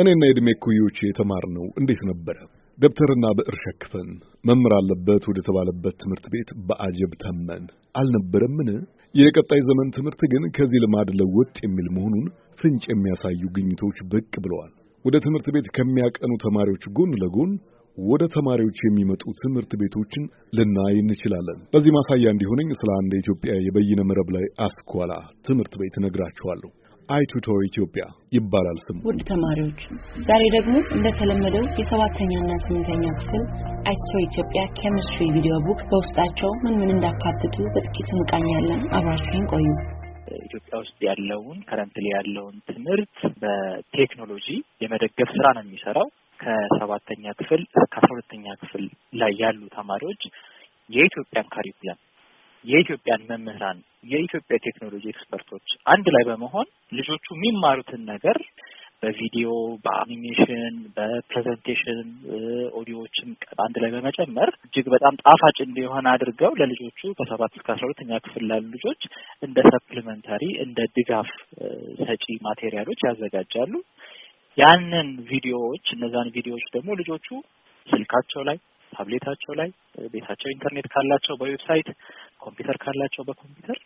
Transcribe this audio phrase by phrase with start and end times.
[0.00, 2.36] እኔና የዕድሜ እኩዮቼ የተማርነው እንዴት ነበረ?
[2.78, 4.08] ደብተርና ብዕር ሸክፈን
[4.44, 8.70] መምህር አለበት ወደ ተባለበት ትምህርት ቤት በአጀብ ተመን አልነበረምን?
[9.14, 12.26] የቀጣይ ዘመን ትምህርት ግን ከዚህ ልማድ ለወጥ የሚል መሆኑን
[12.60, 14.72] ፍንጭ የሚያሳዩ ግኝቶች ብቅ ብለዋል።
[15.04, 17.52] ወደ ትምህርት ቤት ከሚያቀኑ ተማሪዎች ጎን ለጎን
[17.98, 20.24] ወደ ተማሪዎች የሚመጡ ትምህርት ቤቶችን
[20.58, 25.12] ልናይ እንችላለን። ለዚህ ማሳያ እንዲሆነኝ ስለ አንድ የኢትዮጵያ የበይነ መረብ ላይ አስኳላ
[25.48, 26.70] ትምህርት ቤት እነግራችኋለሁ።
[27.10, 28.02] አይቱቶር ኢትዮጵያ
[28.34, 29.80] ይባላል ስሙ። ውድ ተማሪዎች
[30.28, 33.42] ዛሬ ደግሞ እንደተለመደው የሰባተኛና ስምንተኛ ክፍል
[33.90, 39.66] አይቱቶር ኢትዮጵያ chemistry video book በውስጣቸው ምን ምን እንዳካትቱ በጥቂቱ እንቃኛለን። አብራችሁን ቆዩ።
[40.40, 44.46] ኢትዮጵያ ውስጥ ያለውን currently ያለውን ትምህርት በቴክኖሎጂ
[44.84, 46.08] የመደገፍ ስራ ነው የሚሰራው።
[46.40, 48.84] ከሰባተኛ ክፍል እስከ አስራ ሁለተኛ ክፍል
[49.20, 50.22] ላይ ያሉ ተማሪዎች
[50.90, 51.98] የኢትዮጵያን curriculum
[52.64, 53.78] የኢትዮጵያን መምህራን
[54.10, 58.38] የኢትዮጵያ ቴክኖሎጂ expertኦች አንድ ላይ በመሆን ልጆቹ የሚማሩትን ነገር
[59.02, 59.50] በቪዲዮ፣
[59.84, 62.00] በአኒሜሽን፣ በ presentation
[62.80, 63.28] audio ዎችን
[63.64, 68.66] አንድ ላይ በመጨመር እጅግ በጣም ጣፋጭ እንዲሆን አድርገው ለልጆቹ ከሰባት እስከ አስራ ሁለተኛ ክፍል ላሉ
[68.74, 69.02] ልጆች
[69.42, 71.30] እንደ supplementary እንደ ድጋፍ
[72.02, 73.72] ሰጪ material ኦች ያዘጋጃሉ።
[74.58, 77.26] ያንን ቪዲዮዎች እነዛን ቪዲዮዎች ደግሞ ልጆቹ
[77.88, 78.56] ስልካቸው ላይ
[78.92, 79.68] ታብሌታቸው ላይ
[80.12, 81.88] ቤታቸው ኢንተርኔት ካላቸው በ website
[82.42, 83.78] ኮምፒውተር ካላቸው በኮምፒውተር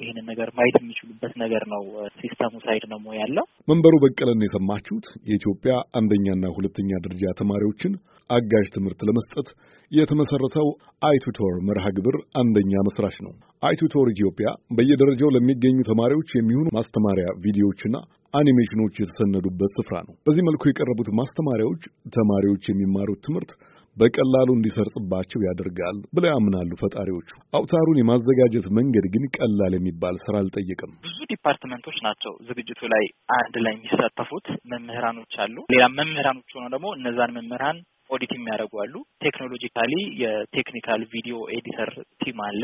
[0.00, 1.82] ይህንን ነገር ማየት የሚችሉበት ነገር ነው።
[2.20, 7.94] ሲስተሙ side ነው ያለው። መንበሩ በቀለን የሰማችሁት የኢትዮጵያ አንደኛና ሁለተኛ ደረጃ ተማሪዎችን
[8.30, 9.48] አጋዥ ትምህርት ለመስጠት
[9.90, 10.68] የተመሰረተው
[11.02, 17.96] አይቱቶር መርሃ ግብር አንደኛ መስራች ነው። አይቱቶር ኢትዮጵያ በየደረጃው ለሚገኙ ተማሪዎች የሚሆኑ ማስተማሪያ ቪዲዮዎችና
[18.34, 21.82] አኒሜሽኖች የተሰነዱበት ስፍራ ነው። በዚህ መልኩ የቀረቡት ማስተማሪያዎች
[22.16, 23.52] ተማሪዎች የሚማሩት ትምህርት
[23.96, 31.18] በቀላሉ እንዲሰርጽባቸው ያደርጋል ብለው ያምናሉ ፈጣሪዎቹ። አውታሩን የማዘጋጀት መንገድ ግን ቀላል የሚባል ስራ አልጠየቅም። ብዙ
[31.32, 33.04] department ኦች ናቸው ዝግጅቱ ላይ
[33.38, 37.80] አንድ ላይ የሚሳተፉት። መምህራኖች አሉ። ሌላ መምህራኖች ሆነው ደግሞ እነዛን መምህራን
[38.10, 41.90] ኦዲት የሚያደርጉ አሉ። technologically የ technical video editor
[42.22, 42.62] team አለ፣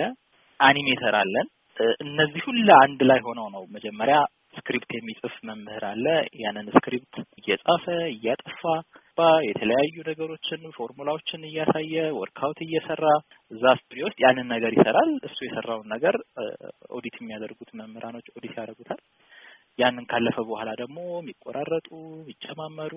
[0.61, 1.49] animator አለን።
[2.05, 4.19] እነዚህ ሁላ አንድ ላይ ሆነው ነው መጀመሪያ
[4.57, 6.07] script የሚጽፍ መምህር አለ።
[6.43, 7.85] ያንን script እየጻፈ
[8.15, 8.63] እያጠፋ
[9.47, 13.05] የተለያዩ ነገሮችን ፎርሙላዎችን እያሳየ work out እየሰራ
[13.51, 16.17] እዛ ስቱዲዮ ውስጥ ያንን ነገር ይሰራል። እሱ የሰራውን ነገር
[16.99, 19.01] ኦዲት የሚያደርጉት መምህራኖች ኦዲት ያደርጉታል።
[19.79, 21.89] ያንን ካለፈ በኋላ ደግሞ የሚቆራረጡ
[22.21, 22.93] የሚጨማመሩ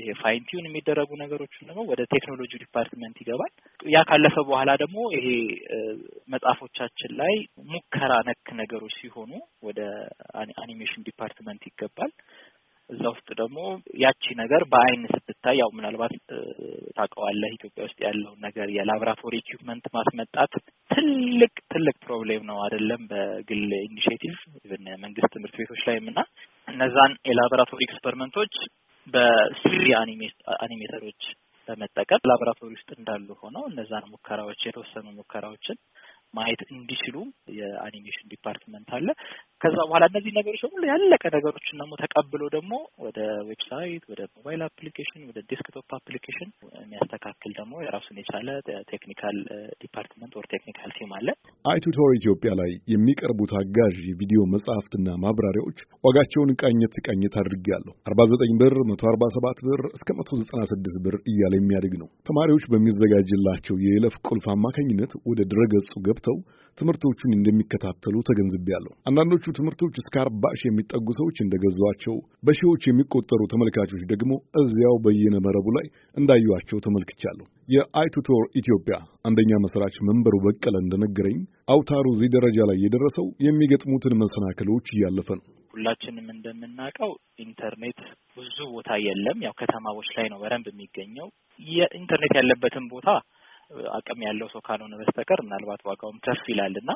[0.00, 3.50] ይሄ fine-tune የሚደረጉ ነገሮችን ደግሞ ወደ ቴክኖሎጂ department ይገባል።
[3.90, 5.26] ያ ካለፈ በኋላ ደግሞ ይሄ
[6.34, 7.34] መጽሐፎቻችን ላይ
[7.72, 9.32] ሙከራ ነክ ነገሮች ሲሆኑ
[9.68, 9.80] ወደ
[10.62, 12.12] animation department ይገባል።
[12.90, 13.58] እዛ ውስጥ ደግሞ
[14.02, 16.14] ያቺ ነገር በአይን ስትታይ ያው ምናልባት
[16.98, 20.52] ታውቀዋለህ ኢትዮጵያ ውስጥ ያለውን ነገር የላቦራቶሪ equipment ማስመጣት
[20.90, 23.02] ትልቅ ትልቅ problem ነው አይደለም?
[23.10, 24.34] በግል initiative
[25.04, 26.20] መንግስት ትምህርት ቤቶች ላይም እና
[26.68, 28.54] እነዛን የላቦራቶሪ experiment ኦች
[29.06, 29.84] በ 3D
[30.64, 31.22] animator ኦች
[31.68, 35.78] በመጠቀም ላቦራቶሪ ውስጥ እንዳሉ ሆነው እነዛን ሙከራዎች የተወሰኑ ሙከራዎችን
[36.34, 37.16] ማየት እንዲችሉ
[37.58, 39.08] የ animation department አለ።
[39.60, 42.72] ከዛ በኋላ እነዚህ ነገሮች በሙሉ ያለቀ ነገሮችን ደግሞ ተቀብሎ ደግሞ
[43.06, 46.50] ወደ website፣ ወደ mobile application፣ ወደ desktop application
[46.82, 48.48] የሚያስተካክል ደግሞ የራሱን የቻለ
[48.92, 49.36] technical
[49.82, 51.28] department or technical team አለ።
[51.64, 58.78] አይቱቶር ኢትዮጵያ ላይ የሚቀርቡት አጋዥ የቪዲዮ መጽሐፍትና ማብራሪያዎች ዋጋቸውን ቃኘት ቃኘት አድርጌያለሁ። አርባ ዘጠኝ ብር፣
[58.90, 64.16] መቶ አርባ ሰባት ብር እስከ መቶ ዘጠና ስድስት ብር እያለ የሚያድግ ነው። ተማሪዎች በሚዘጋጅላቸው የይለፍ
[64.28, 66.38] ቁልፍ አማካኝነት ወደ ድረገጹ ገብተው
[66.78, 74.32] ትምህርቶቹን እንደሚከታተሉ ተገንዝቤያለሁ። አንዳንዶቹ ትምህርቶች እስከ አርባ ሺህ የሚጠጉ ሰዎች እንደገዟቸው፣ በሺዎች የሚቆጠሩ ተመልካቾች ደግሞ
[74.60, 75.86] እዚያው በየነ መረቡ ላይ
[76.16, 78.96] እንዳዩቸው ተመልክቻለሁ። የአይቱቶር ኢትዮጵያ
[79.28, 81.38] አንደኛ መስራች መንበሩ በቀለ እንደነገረኝ
[81.68, 87.10] አውታሩ እዚህ ደረጃ ላይ የደረሰው የሚገጥሙትን መሰናክሎች እያለፈ ነው። ሁላችንም እንደምናውቀው
[87.44, 88.00] ኢንተርኔት
[88.36, 91.28] ብዙ ቦታ የለም። ያው ከተማዎች ላይ ነው በደንብ የሚገኘው።
[91.60, 93.08] የኢንተርኔት ያለበትን ቦታ
[93.96, 96.90] አቅም ያለው ሰው ካልሆነ በስተቀር ምናልባት ዋጋውም ከፍ ይላል እና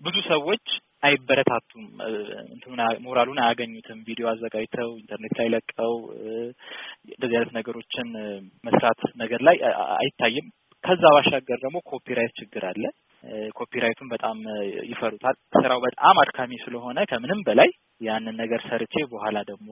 [0.00, 0.66] ብዙ ሰዎች
[1.02, 1.84] አይበረታቱም፣
[2.52, 5.94] እንትኑን ሞራሉን አያገኙትም። ቪዲዮ አዘጋጅተው ኢንተርኔት ላይ ለቀው
[7.08, 8.08] እንደዚህ አይነት ነገሮችን
[8.64, 9.58] መስራት ነገር ላይ
[9.98, 10.48] አይታይም።
[10.84, 12.84] ከዛ ባሻገር ደግሞ copyright ችግር አለ።
[13.56, 14.36] copyright ኡን በጣም
[14.90, 17.70] ይፈሩታል። ስራው በጣም አድካሚ ስለሆነ ከምንም በላይ
[18.00, 19.68] ያንን ነገር ሰርቼ በኋላ ደግሞ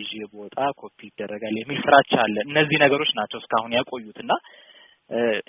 [0.00, 4.32] ይዤ በወጣ ኮፒ ይደረጋል የሚል ፍራቻ አለ። እነዚህ ነገሮች ናቸው እስካሁን ያቆዩት እና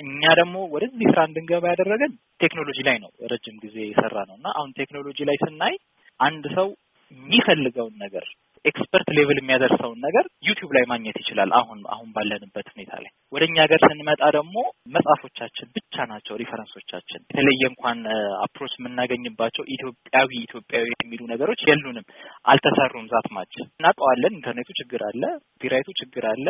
[0.02, 4.72] እኛ ደግሞ ወደዚህ ስራ እንድንገባ ያደረገን ቴክኖሎጂ ላይ ነው ረጅም ጊዜ የሰራ ነው እና አሁን
[4.72, 5.75] ቴክኖሎጂ ላይ ስናይ
[6.19, 6.68] አንድ ሰው
[7.12, 8.25] የሚፈልገውን ነገር
[8.66, 13.58] expert level የሚያደርሰውን ነገር ዩቲዩብ ላይ ማግኘት ይችላል። አሁን አሁን ባለንበት ሁኔታ ላይ ወደ እኛ
[13.66, 14.56] ሀገር ስንመጣ ደግሞ
[14.96, 18.00] መጽሐፎቻችን ብቻ ናቸው reference ኦቻችን። የተለየ እንኳን
[18.46, 22.06] አፕሮች የምናገኝባቸው ኢትዮጵያዊ ኢትዮጵያዊ የሚሉ ነገሮች የሉንም፣
[22.46, 25.24] አልተሰሩም። that much እናውቀዋለን። ኢንተርኔቱ ችግር አለ፣
[25.62, 26.48] copyright ኡ ችግር አለ፣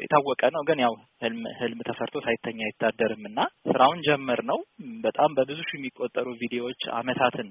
[0.00, 4.58] የታወቀ ነው። ግን ያው ህልም ህልም ተፈርቶ ሳይተኛ አይታደርም እና ስራውን ጀመር ነው።
[5.04, 7.50] በጣም በብዙ ሺህ የሚቆጠሩ ቪዲዮዎች አመታትን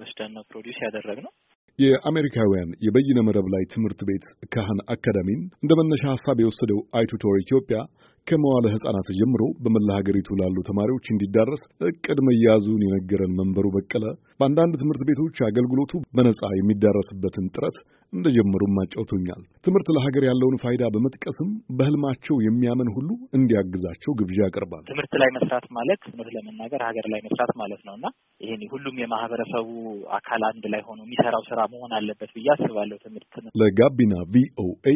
[0.00, 1.32] ወስደን ነው produce ያደረግነው።
[1.78, 4.24] የአሜሪካውያን የበይነ መረብ ላይ ትምህርት ቤት
[4.54, 7.78] ካህን አካዳሚን እንደ መነሻ ሀሳብ የወሰደው አይቱቶር ኢትዮጵያ
[8.26, 14.04] ከመዋለ ሕፃናት ጀምሮ በመላ ሀገሪቱ ላሉ ተማሪዎች እንዲዳረስ እቅድ መያዙን የነገረን መንበሩ በቀለ
[14.40, 17.76] በአንዳንድ ትምህርት ቤቶች አገልግሎቱ በነጻ የሚዳረስበትን ጥረት
[18.12, 23.08] እንደጀመሩም አጫውቶኛል። ትምህርት ለሀገር ያለውን ፋይዳ በመጥቀስም በህልማቸው የሚያምን ሁሉ
[23.38, 28.06] እንዲያግዛቸው ግብዣ ያቀርባል። ትምህርት ላይ መስራት ማለት እውነት ለመናገር ሀገር ላይ መስራት ማለት ነው እና
[28.40, 29.70] ይህን ሁሉም የማህበረሰቡ
[30.16, 33.32] አካል አንድ ላይ ሆኖ የሚሰራው ስራ መሆን አለበት ብዬ አስባለሁ። ትምህርት
[33.62, 34.88] ለጋቢና ቪኦኤ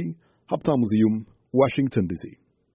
[0.50, 1.16] ሀብታሙ ስዩም
[1.54, 2.24] ዋሽንግተን ዲሲ